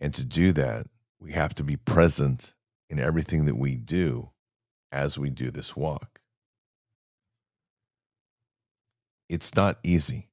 [0.00, 0.86] And to do that,
[1.20, 2.54] we have to be present
[2.90, 4.30] in everything that we do
[4.90, 6.20] as we do this walk.
[9.28, 10.28] It's not easy.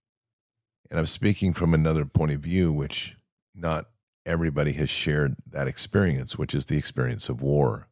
[0.90, 3.18] And I'm speaking from another point of view, which
[3.54, 3.86] not
[4.26, 7.88] everybody has shared that experience, which is the experience of war.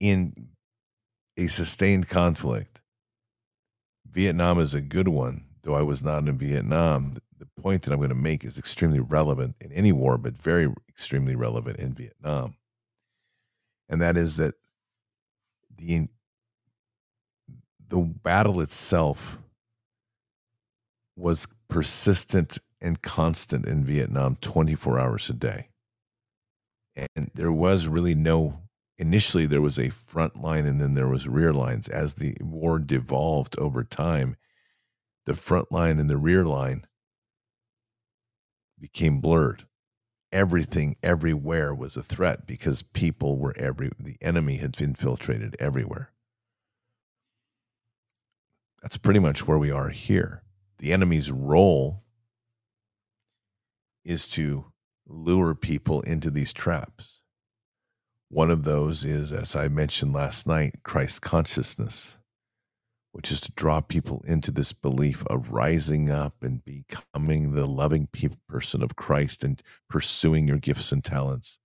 [0.00, 0.32] In
[1.38, 2.80] a sustained conflict.
[4.10, 7.16] Vietnam is a good one, though I was not in Vietnam.
[7.38, 10.72] The point that I'm going to make is extremely relevant in any war, but very
[10.88, 12.56] extremely relevant in Vietnam.
[13.88, 14.54] And that is that
[15.74, 16.08] the
[17.88, 19.38] the battle itself
[21.16, 25.68] was persistent and constant in Vietnam 24 hours a day.
[26.96, 28.60] And there was really no
[28.98, 32.78] initially there was a front line and then there was rear lines as the war
[32.80, 34.36] devolved over time
[35.24, 36.84] the front line and the rear line
[38.80, 39.67] became blurred
[40.32, 46.12] everything everywhere was a threat because people were every the enemy had infiltrated everywhere.
[48.82, 50.42] That's pretty much where we are here.
[50.78, 52.04] The enemy's role
[54.04, 54.66] is to
[55.06, 57.20] lure people into these traps.
[58.28, 62.17] One of those is, as I mentioned last night, Christ consciousness,
[63.12, 68.08] which is to draw people into this belief of rising up and becoming the loving
[68.48, 71.58] person of Christ and pursuing your gifts and talents.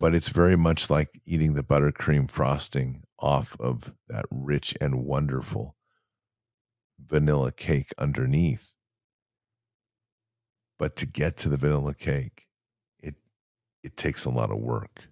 [0.00, 5.76] But it's very much like eating the buttercream frosting off of that rich and wonderful
[6.98, 8.74] vanilla cake underneath.
[10.78, 12.46] But to get to the vanilla cake,
[13.84, 15.08] it takes a lot of work.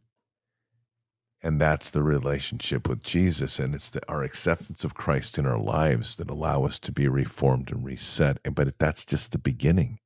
[1.42, 3.58] And that's the relationship with Jesus.
[3.58, 7.08] And it's the, our acceptance of Christ in our lives that allow us to be
[7.08, 8.38] reformed and reset.
[8.54, 10.00] But that's just the beginning.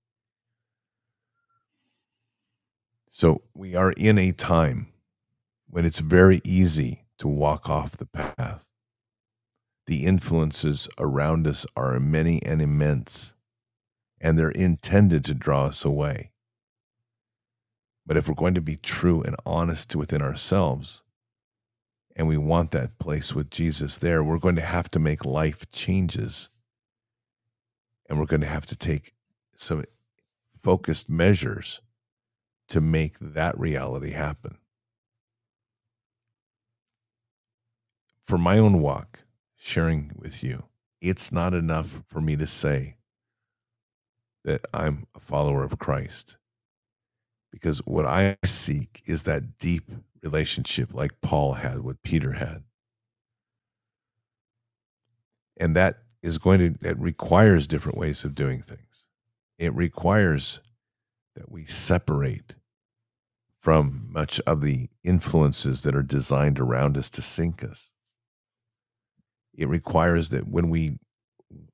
[3.10, 4.88] So we are in a time
[5.68, 8.68] when it's very easy to walk off the path.
[9.86, 13.34] The influences around us are many and immense,
[14.20, 16.32] and they're intended to draw us away.
[18.04, 21.03] But if we're going to be true and honest within ourselves,
[22.16, 25.70] and we want that place with Jesus there, we're going to have to make life
[25.72, 26.48] changes.
[28.08, 29.14] And we're going to have to take
[29.56, 29.84] some
[30.56, 31.80] focused measures
[32.68, 34.58] to make that reality happen.
[38.22, 39.24] For my own walk,
[39.56, 40.64] sharing with you,
[41.00, 42.96] it's not enough for me to say
[44.44, 46.36] that I'm a follower of Christ
[47.50, 49.90] because what I seek is that deep
[50.24, 52.64] relationship like Paul had, what Peter had.
[55.56, 59.06] And that is going to, it requires different ways of doing things.
[59.58, 60.60] It requires
[61.36, 62.56] that we separate
[63.60, 67.92] from much of the influences that are designed around us to sink us.
[69.56, 70.98] It requires that when we,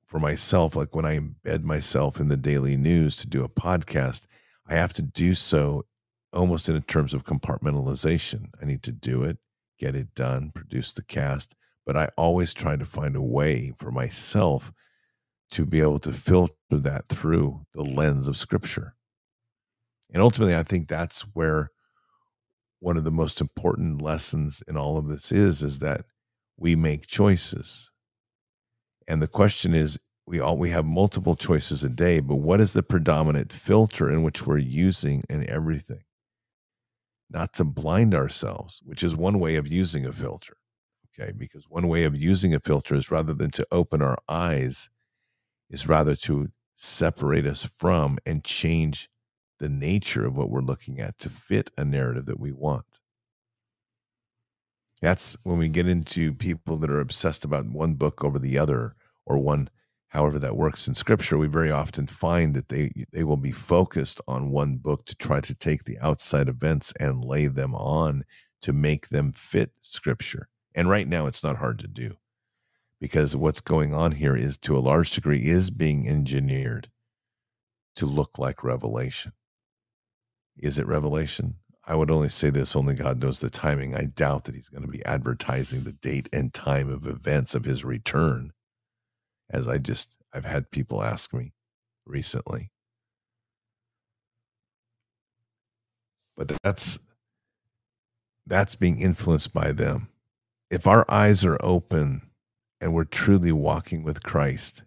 [0.07, 4.27] for myself, like when I embed myself in the daily news to do a podcast,
[4.69, 5.85] I have to do so
[6.33, 8.51] almost in terms of compartmentalization.
[8.61, 9.39] I need to do it,
[9.79, 11.55] get it done, produce the cast,
[11.85, 14.73] but I always try to find a way for myself
[15.53, 18.95] to be able to filter that through the lens of scripture.
[20.13, 21.71] And ultimately, I think that's where
[22.79, 26.05] one of the most important lessons in all of this is is that
[26.57, 27.91] we make choices.
[29.07, 32.73] And the question is we all we have multiple choices a day, but what is
[32.73, 36.03] the predominant filter in which we're using in everything?
[37.31, 40.23] Not to blind ourselves, which is one way of using a mm-hmm.
[40.23, 40.57] filter.
[41.19, 44.91] Okay, because one way of using a filter is rather than to open our eyes,
[45.69, 49.09] is rather to separate us from and change
[49.59, 53.01] the nature of what we're looking at to fit a narrative that we want.
[55.03, 58.95] That's when we get into people that are obsessed about one book over the other
[59.27, 59.69] or one
[60.11, 64.21] however that works in scripture we very often find that they they will be focused
[64.29, 68.25] on one book to try to take the outside events and lay them on
[68.63, 70.49] to make them fit scripture.
[70.75, 72.17] And right now it's not hard to do
[73.01, 76.91] because what's going on here is to a large degree is being engineered
[77.97, 79.33] to look like revelation.
[80.57, 81.57] Is it revelation?
[81.87, 83.97] I would only say this only God knows the timing.
[83.97, 87.65] I doubt that he's going to be advertising the date and time of events of
[87.65, 88.53] his return
[89.51, 91.53] as I just I've had people ask me
[92.07, 92.71] recently.
[96.37, 96.99] But that's
[98.47, 100.09] that's being influenced by them.
[100.71, 102.31] If our eyes are open
[102.81, 104.85] and we're truly walking with Christ,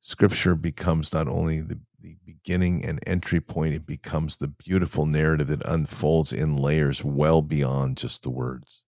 [0.00, 5.48] scripture becomes not only the, the beginning and entry point, it becomes the beautiful narrative
[5.48, 8.82] that unfolds in layers well beyond just the words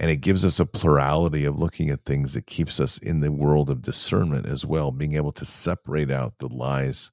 [0.00, 3.32] and it gives us a plurality of looking at things that keeps us in the
[3.32, 7.12] world of discernment as well being able to separate out the lies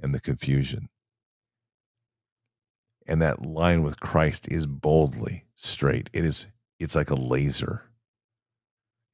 [0.00, 0.80] and the confusion
[3.06, 6.10] And that line with Christ is boldly straight.
[6.14, 6.48] It is
[6.80, 7.84] it's like a laser.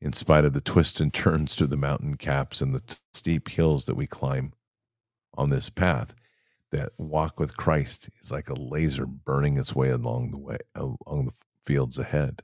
[0.00, 3.48] In spite of the twists and turns to the mountain caps and the t- steep
[3.50, 4.52] hills that we climb
[5.34, 6.14] on this path,
[6.72, 11.26] that walk with Christ is like a laser burning its way along the way along
[11.26, 12.42] the fields ahead.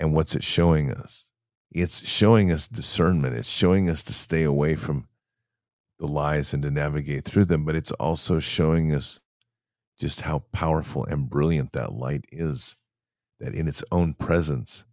[0.00, 1.28] And what's it showing us?
[1.70, 3.36] It's showing us discernment.
[3.36, 5.06] It's showing us to stay away from
[5.98, 9.20] the lies and to navigate through them, but it's also showing us
[9.98, 12.76] just how powerful and brilliant that light is
[13.38, 14.84] that in its own presence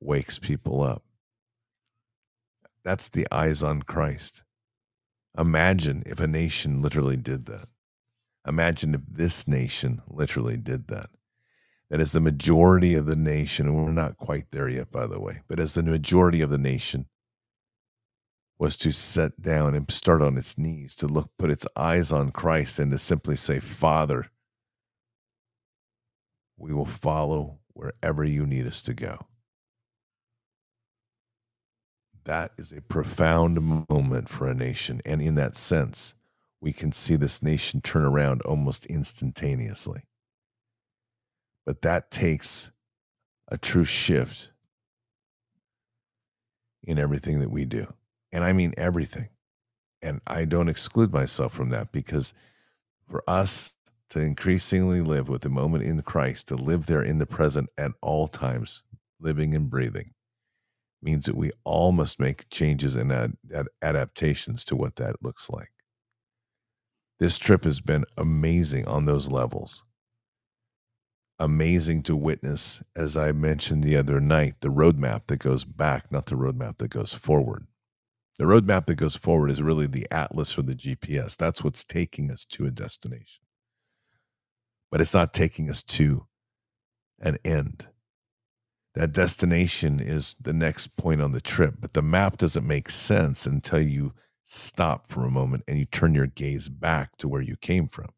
[0.00, 1.04] wakes people up.
[2.84, 4.42] That's the eyes on Christ.
[5.38, 7.68] Imagine if a nation literally did that.
[8.46, 11.10] Imagine if this nation literally did that.
[11.90, 15.18] That as the majority of the nation, and we're not quite there yet, by the
[15.18, 17.06] way, but as the majority of the nation
[18.60, 22.30] was to sit down and start on its knees, to look, put its eyes on
[22.30, 24.30] Christ, and to simply say, Father,
[26.56, 29.26] we will follow wherever you need us to go.
[32.24, 35.00] That is a profound moment for a nation.
[35.06, 36.14] And in that sense,
[36.60, 40.02] we can see this nation turn around almost instantaneously.
[41.66, 42.72] But that takes
[43.48, 44.52] a true shift
[46.82, 47.92] in everything that we do.
[48.32, 49.28] And I mean everything.
[50.02, 52.32] And I don't exclude myself from that because
[53.08, 53.76] for us
[54.10, 57.92] to increasingly live with the moment in Christ, to live there in the present at
[58.00, 58.82] all times,
[59.20, 60.14] living and breathing,
[61.02, 65.48] means that we all must make changes and ad- ad- adaptations to what that looks
[65.48, 65.70] like.
[67.18, 69.84] This trip has been amazing on those levels.
[71.40, 76.26] Amazing to witness, as I mentioned the other night, the roadmap that goes back, not
[76.26, 77.66] the roadmap that goes forward.
[78.38, 81.36] The roadmap that goes forward is really the atlas or the GPS.
[81.36, 83.42] That's what's taking us to a destination
[84.90, 86.26] but it's not taking us to
[87.20, 87.88] an end.
[88.94, 93.46] That destination is the next point on the trip, but the map doesn't make sense
[93.46, 97.56] until you stop for a moment and you turn your gaze back to where you
[97.56, 98.08] came from.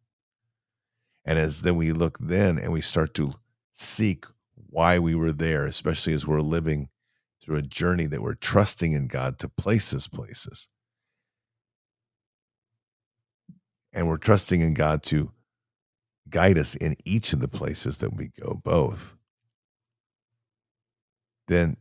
[1.25, 3.35] And as then we look then and we start to
[3.73, 6.89] seek why we were there, especially as we're living
[7.43, 10.69] through a journey that we're trusting in God to place us places.
[13.93, 15.33] And we're trusting in God to
[16.29, 19.17] guide us in each of the places that we go, both,
[21.49, 21.77] then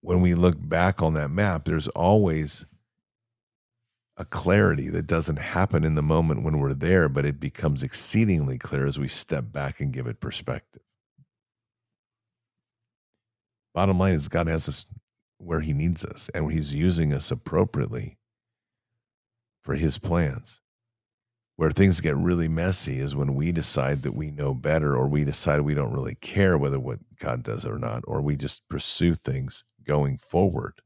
[0.00, 2.66] when we look back on that map, there's always
[4.16, 8.58] a clarity that doesn't happen in the moment when we're there, but it becomes exceedingly
[8.58, 10.82] clear as we step back and give it perspective.
[13.74, 14.86] Bottom line is, God has us
[15.38, 18.18] where He needs us, and He's using us appropriately
[19.62, 20.60] for His plans
[21.56, 25.24] where things get really messy is when we decide that we know better or we
[25.24, 29.14] decide we don't really care whether what God does or not, or we just pursue
[29.14, 30.80] things going forward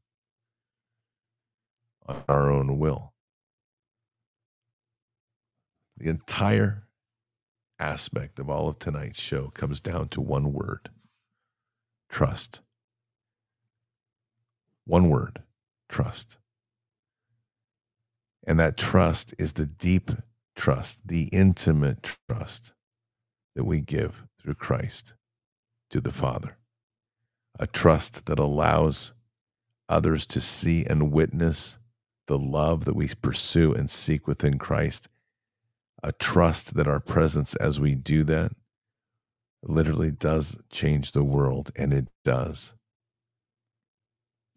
[2.05, 3.13] on our own will.
[5.99, 6.87] The entire
[7.77, 10.89] aspect of all of tonight's show comes down to one word
[12.09, 12.61] trust.
[14.85, 15.43] One word
[15.89, 16.39] trust.
[18.47, 20.11] And that trust is the deep
[20.55, 22.73] trust, the intimate trust
[23.55, 25.13] that we give through Christ
[25.89, 26.57] to the Father.
[27.59, 29.13] A trust that allows
[29.89, 31.77] others to see and witness
[32.27, 35.09] the love that we pursue and seek within Christ.
[36.01, 38.51] A trust that our presence as we do that
[39.61, 42.73] literally does change the world, and it does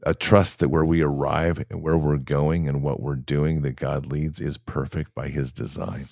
[0.05, 3.76] a trust that where we arrive and where we're going and what we're doing that
[3.76, 6.09] God leads is perfect by his design.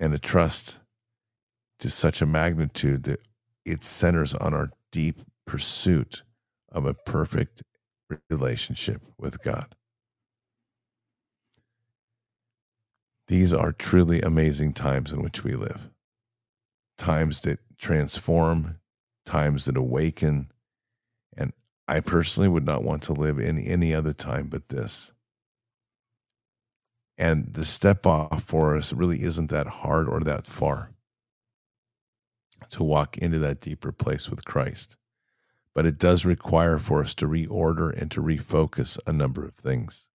[0.00, 0.80] And a trust
[1.78, 3.20] to such a magnitude that
[3.64, 6.22] it centers on our deep pursuit
[6.72, 7.62] of a perfect
[8.28, 9.75] relationship with God.
[13.28, 15.90] These are truly amazing times in which we live.
[16.96, 18.78] Times that transform,
[19.24, 20.52] times that awaken,
[21.36, 21.52] and
[21.88, 25.12] I personally would not want to live in any other time but this.
[27.18, 30.92] And the step off for us really isn't that hard or that far
[32.70, 34.96] to walk into that deeper place with Christ.
[35.74, 40.08] But it does require for us to reorder and to refocus a number of things.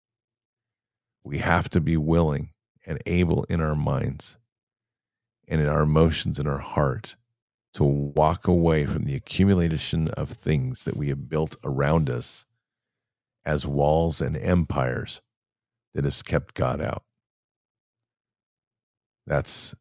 [1.24, 2.51] We have to be willing
[2.90, 4.38] and able in our minds
[5.48, 7.16] and in our emotions and our heart
[7.72, 12.46] to walk away from the accumulation of things that we have built around us
[13.46, 15.22] as walls and empires
[15.94, 17.04] that have kept God out.
[19.28, 19.76] That's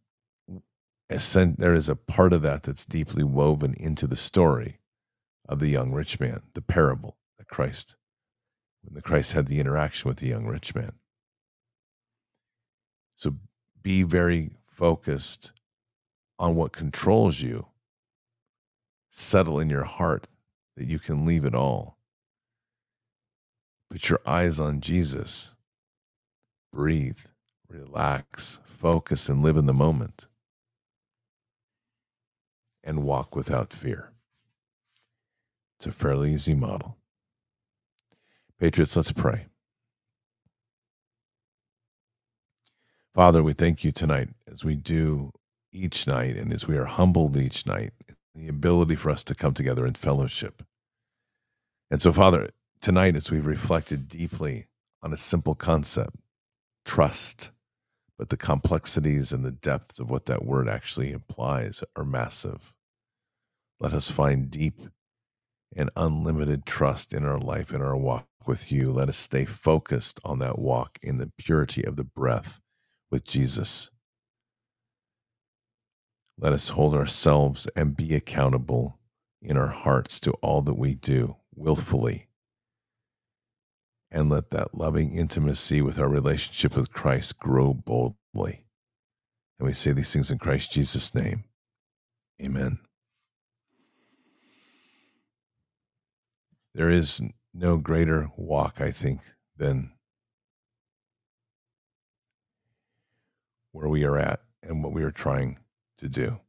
[1.09, 4.81] there is a part of that that's deeply woven into the story
[5.49, 7.97] of the young rich man, the parable that Christ,
[8.83, 10.93] when the Christ had the interaction with the young rich man.
[13.19, 13.35] So
[13.83, 15.51] be very focused
[16.39, 17.67] on what controls you.
[19.11, 20.29] Settle in your heart
[20.77, 21.99] that you can leave it all.
[23.91, 25.57] Put your eyes on Jesus.
[26.73, 27.19] Breathe,
[27.69, 30.29] relax, focus, and live in the moment.
[32.85, 34.13] And walk without fear.
[35.77, 36.97] It's a fairly easy model.
[38.61, 39.47] Patriots, let's pray.
[43.19, 45.33] Father, we thank you tonight as we do
[45.73, 47.91] each night and as we are humbled each night,
[48.33, 50.63] the ability for us to come together in fellowship.
[51.91, 52.51] And so, Father,
[52.81, 54.67] tonight as we've reflected deeply
[55.03, 56.15] on a simple concept,
[56.85, 57.51] trust,
[58.17, 62.73] but the complexities and the depths of what that word actually implies are massive.
[63.81, 64.79] Let us find deep
[65.75, 68.93] and unlimited trust in our life, in our walk with you.
[68.93, 72.61] Let us stay focused on that walk in the purity of the breath
[73.11, 73.91] with Jesus.
[76.39, 78.99] Let us hold ourselves and be accountable
[79.43, 82.29] in our hearts to all that we do willfully.
[84.11, 88.65] And let that loving intimacy with our relationship with Christ grow boldly.
[89.59, 91.45] And we say these things in Christ Jesus' name.
[92.41, 92.79] Amen.
[96.75, 97.21] There is
[97.53, 99.21] no greater walk, I think,
[99.57, 99.91] than
[103.79, 105.57] where we are at and what we are trying
[105.97, 106.41] to do.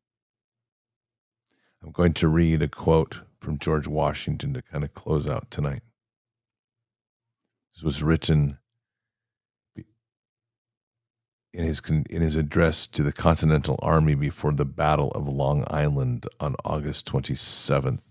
[1.84, 5.84] I'm going to read a quote from George Washington to kind of close out tonight.
[7.76, 8.58] This was written
[11.54, 16.26] in his in his address to the Continental Army before the Battle of Long Island
[16.40, 18.02] on August 27th,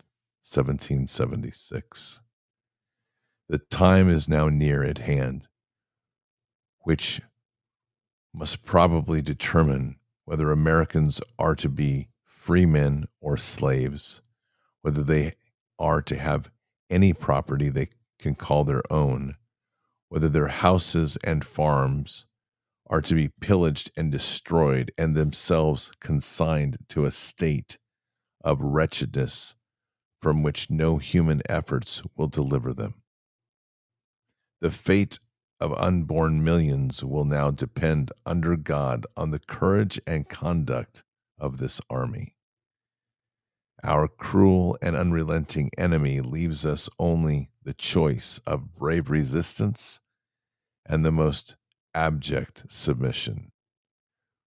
[0.44, 2.20] 1776.
[3.48, 5.48] The time is now near at hand,
[6.82, 7.20] which
[8.34, 14.20] must probably determine whether Americans are to be free men or slaves,
[14.82, 15.32] whether they
[15.78, 16.50] are to have
[16.90, 19.36] any property they can call their own,
[20.08, 22.26] whether their houses and farms
[22.88, 27.78] are to be pillaged and destroyed and themselves consigned to a state
[28.42, 29.54] of wretchedness
[30.18, 32.94] from which no human efforts will deliver them.
[34.60, 35.18] The fate
[35.61, 41.04] of unborn millions will now depend under God on the courage and conduct
[41.38, 42.34] of this army.
[43.82, 50.00] Our cruel and unrelenting enemy leaves us only the choice of brave resistance
[50.84, 51.56] and the most
[51.94, 53.52] abject submission.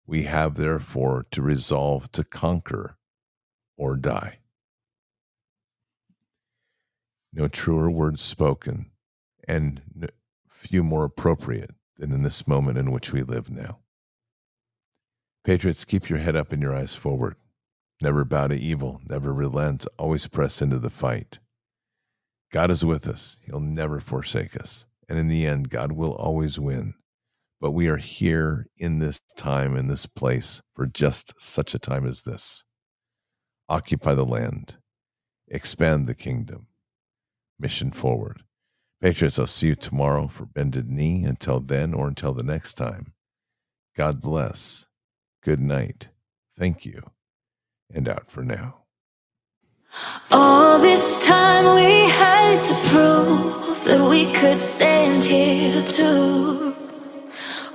[0.06, 2.98] We have therefore to resolve to conquer
[3.78, 4.40] or die.
[7.34, 8.92] No truer words spoken,
[9.48, 9.82] and
[10.62, 13.80] few more appropriate than in this moment in which we live now.
[15.44, 17.36] Patriots, keep your head up and your eyes forward.
[18.02, 21.40] Never bow to evil, never relent, always press into the fight.
[22.52, 24.86] God is with us, He'll never forsake us.
[25.10, 26.94] And in the end, God will always win.
[27.60, 32.08] But we are here in this time, in this place, for just such a time
[32.08, 32.64] as this.
[33.68, 34.78] Occupy the land,
[35.48, 36.68] expand the kingdom,
[37.60, 38.44] mission forward.
[39.02, 41.24] Patriots, I'll see you tomorrow for Bended Knee.
[41.24, 43.14] Until then, or until the next time,
[43.98, 44.88] God bless.
[45.42, 46.10] Good night.
[46.56, 47.02] Thank you.
[47.92, 48.84] And out for now.
[50.32, 56.76] All this time we had to prove that we could stand here too.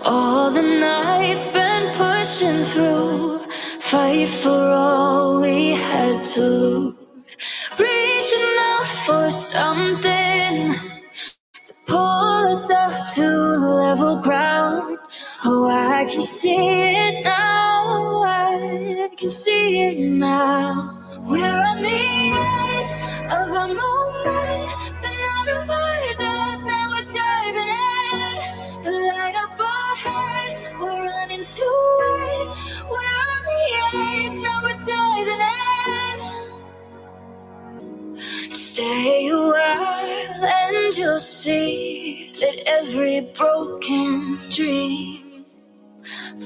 [0.04, 3.40] All the nights been pushing through,
[3.80, 7.36] fight for all we had to lose.
[7.76, 10.76] Reaching out for something
[13.88, 14.98] level ground.
[15.44, 18.22] Oh, I can see it now.
[18.24, 20.98] I can see it now.
[21.30, 22.02] We're on the
[22.50, 22.92] edge
[23.38, 24.68] of a moment,
[25.02, 25.66] but not our
[26.22, 26.60] death.
[26.70, 28.36] Now we're diving in.
[28.84, 31.68] The light up ahead, we're running to
[32.14, 32.46] it.
[32.92, 36.18] We're on the edge, now we're diving in.
[38.50, 39.38] Stay a
[39.70, 39.95] and
[40.96, 45.44] you'll see that every broken dream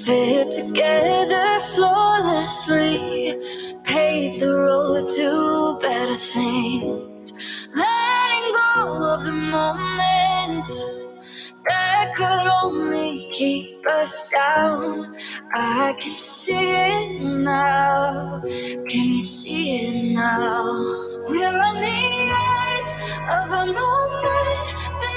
[0.04, 3.36] fit together flawlessly,
[3.84, 7.32] pave the road to better things.
[7.74, 10.66] Letting go of the moment
[11.68, 15.16] that could only keep us down.
[15.54, 18.40] I can see it now.
[18.42, 20.64] Can you see it now?
[21.28, 22.49] We're on the edge
[23.28, 25.10] of a moment, but.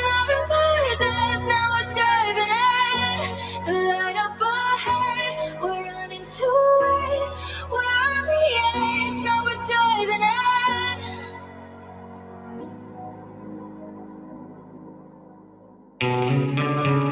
[1.47, 3.65] Now we're diving in.
[3.65, 6.25] The light up ahead, we're running.
[7.71, 8.43] We're on the
[8.75, 10.23] edge, now we're diving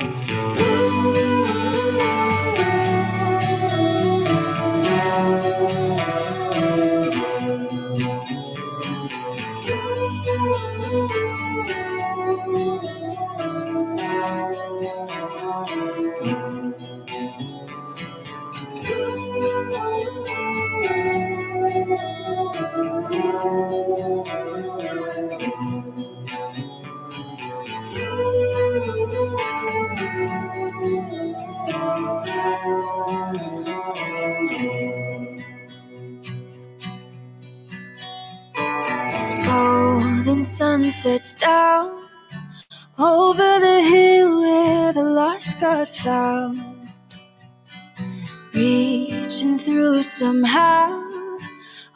[41.01, 41.97] Sets down
[42.99, 46.61] over the hill where the lost got found.
[48.53, 51.01] Reaching through somehow.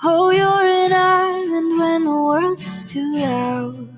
[0.03, 3.89] Oh, you're an island when the world is too loud.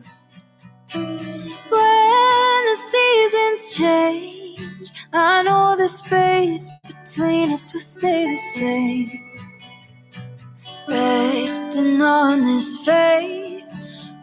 [0.93, 9.21] When the seasons change, I know the space between us will stay the same.
[10.85, 13.56] Resting on this faith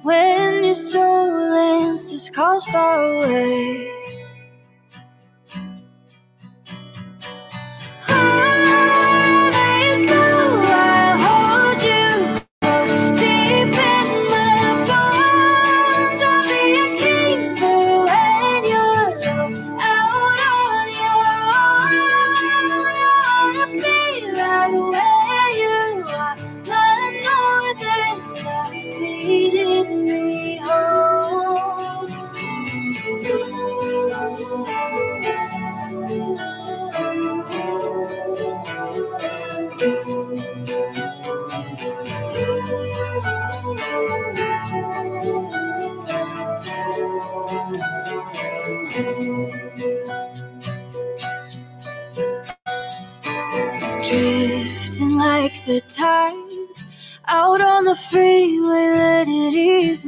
[0.04, 4.03] when your soul answers calls far away.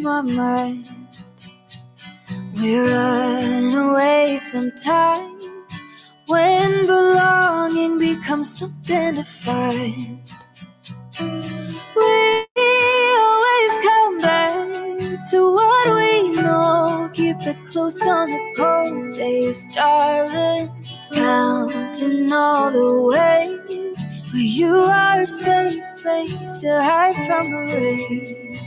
[0.06, 0.88] My mind.
[2.56, 5.44] We run away sometimes
[6.26, 10.20] when belonging becomes something to find.
[11.96, 12.46] We
[13.26, 17.10] always come back to what we know.
[17.14, 20.70] Keep it close on the cold days, darling.
[21.12, 23.98] Counting all the ways
[24.32, 28.65] where you are a safe place to hide from the rain.